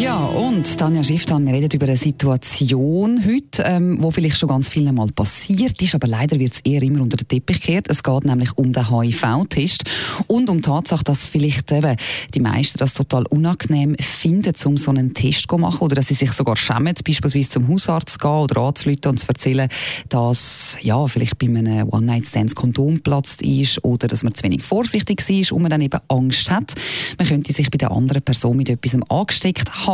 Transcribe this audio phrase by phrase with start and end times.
[0.00, 4.70] ja, und Tanja Schifftan, wir reden über eine Situation heute, ähm, wo vielleicht schon ganz
[4.70, 7.86] vielen Mal passiert ist, aber leider wird es eher immer unter den Teppich gekehrt.
[7.90, 9.84] Es geht nämlich um den HIV-Test
[10.26, 11.96] und um die Tatsache, dass vielleicht eben
[12.32, 16.14] die meisten das total unangenehm finden, um so einen Test zu machen oder dass sie
[16.14, 19.68] sich sogar schämen, beispielsweise zum Hausarzt zu gehen oder anzuleiten und zu erzählen,
[20.08, 25.20] dass ja, vielleicht bei einem One-Night-Stand Kondom geplatzt ist oder dass man zu wenig vorsichtig
[25.28, 26.72] war und man dann eben Angst hat,
[27.18, 29.89] man könnte sich bei der anderen Person mit etwas angesteckt haben.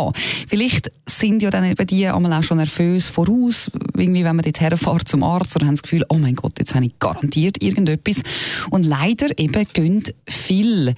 [0.48, 4.60] Vielleicht sind ja dann eben die einmal auch schon nervös voraus, irgendwie, wenn man dort
[4.60, 8.22] herfährt zum Arzt oder haben das Gefühl, oh mein Gott, jetzt habe ich garantiert irgendetwas.
[8.70, 10.94] Und leider eben gehen viel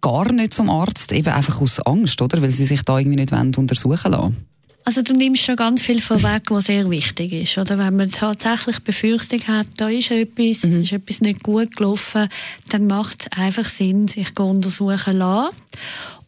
[0.00, 2.40] gar nicht zum Arzt, eben einfach aus Angst, oder?
[2.42, 4.36] Weil sie sich da irgendwie nicht untersuchen lassen.
[4.84, 7.58] Also du nimmst schon ganz viel vorweg, was sehr wichtig ist.
[7.58, 10.70] Oder wenn man tatsächlich Befürchtung hat, da ist etwas, mhm.
[10.70, 12.28] es ist etwas nicht gut gelaufen,
[12.70, 15.56] dann macht es einfach Sinn, sich untersuchen zu lassen.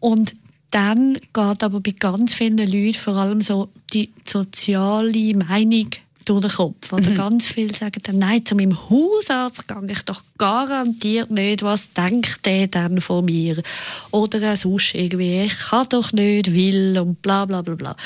[0.00, 0.34] Und
[0.72, 5.90] dann geht aber bei ganz vielen Leuten vor allem so die soziale Meinung
[6.24, 6.92] durch den Kopf.
[6.92, 7.14] Oder mhm.
[7.14, 12.44] ganz viele sagen dann, nein, zu meinem Hausarzt gehe ich doch garantiert nicht, was denkt
[12.46, 13.62] der dann von mir?
[14.10, 17.96] Oder sonst irgendwie, ich kann doch nicht, will und bla bla bla bla.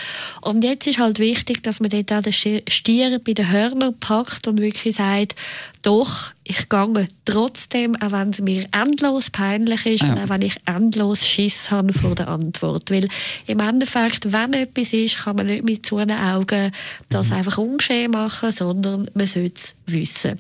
[0.41, 4.49] Und jetzt ist halt wichtig, dass man dort auch den Stier bei den Hörnern packt
[4.49, 5.37] und wirklich sagt,
[5.83, 10.11] doch, ich gehe trotzdem, auch wenn es mir endlos peinlich ist ja.
[10.11, 12.91] und auch wenn ich endlos Schiss habe vor der Antwort.
[12.91, 13.09] Weil
[13.47, 16.71] im Endeffekt, wenn etwas ist, kann man nicht mit zu Augen
[17.09, 17.37] das mhm.
[17.37, 20.39] einfach ungeschehen machen, sondern man sollte es wissen.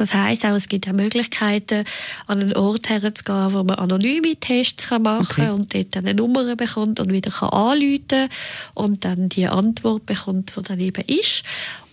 [0.00, 1.84] Das heisst auch, es gibt auch Möglichkeiten,
[2.26, 5.50] an einen Ort herzugehen, wo man anonyme Tests machen kann okay.
[5.50, 8.28] und dort eine Nummer bekommt und wieder kann anrufen
[8.74, 11.42] und dann die Antwort bekommt, die dann eben ist.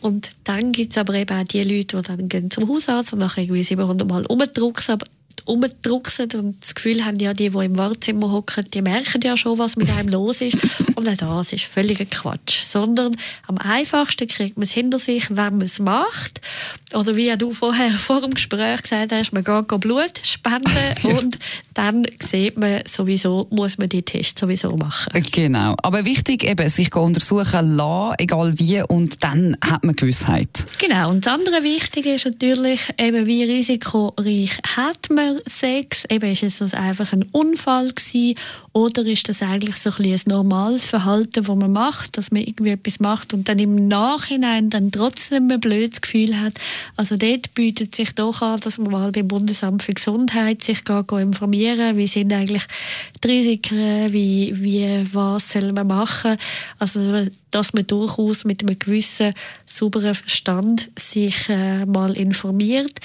[0.02, 3.44] Und dann gibt's aber eben auch die Leute, die dann gehen zum Hausarzt und nachher
[3.44, 5.00] irgendwie 700 Mal umdrucken,
[5.47, 9.59] rumdrucksen und das Gefühl haben, ja, die, die im Wartezimmer hocken, die merken ja schon,
[9.59, 10.57] was mit einem los ist.
[10.95, 12.66] Und auch das ist völliger Quatsch.
[12.66, 13.16] Sondern
[13.47, 16.41] am einfachsten kriegt man es hinter sich, wenn man es macht.
[16.94, 21.38] Oder wie du vorher vor dem Gespräch gesagt hast, man geht Blut spenden und
[21.73, 25.23] dann sieht man sowieso, muss man die Tests sowieso machen.
[25.31, 25.75] Genau.
[25.84, 30.66] Aber wichtig eben, sich untersuchen lassen, egal wie, und dann hat man Gewissheit.
[30.79, 31.09] Genau.
[31.09, 36.06] Und das andere Wichtige ist natürlich eben, wie risikoreich hat man Sex?
[36.09, 38.35] Eben, ist es einfach ein Unfall gewesen?
[38.75, 42.72] Oder ist das eigentlich so ein, ein normales Verhalten, das man macht, dass man irgendwie
[42.72, 46.56] etwas macht und dann im Nachhinein dann trotzdem ein blödes Gefühl hat?
[46.97, 51.09] Also dort bietet sich doch an, dass man mal beim Bundesamt für Gesundheit sich geht
[51.09, 52.64] informieren, wie sind eigentlich
[53.24, 56.35] die Risiken, wie, wie, was soll man machen?
[56.78, 59.34] Also, dass man durchaus mit einem gewissen
[59.66, 63.00] sauberen Verstand sich äh, mal informiert.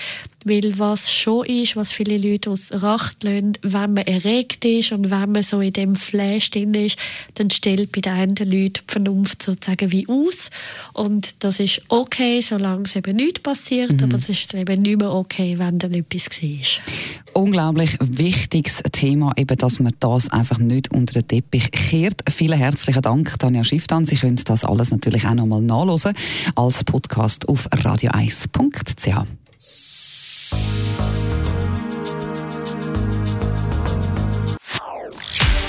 [0.44, 5.10] Weil was schon ist, was viele Leute aus Racht lassen, wenn man erregt ist und
[5.10, 6.98] wenn man so in dem Flash drin ist,
[7.34, 10.50] dann stellt bei den einen Leuten die Vernunft sozusagen wie aus.
[10.93, 14.04] Und das ist okay, solange es eben nicht passiert, mhm.
[14.04, 17.43] aber es ist eben nicht mehr okay, wenn dann etwas war.
[17.43, 22.22] Unglaublich wichtiges Thema, eben, dass man das einfach nicht unter den Teppich kehrt.
[22.28, 24.06] Vielen herzlichen Dank, Tanja Schifftan.
[24.06, 26.15] Sie können das alles natürlich auch nochmal nachlesen
[26.54, 29.39] als Podcast auf radio1.ch.